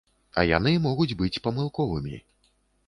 А 0.41 0.45
яны 0.57 0.73
могуць 0.87 1.17
быць 1.21 1.41
памылковымі. 1.49 2.15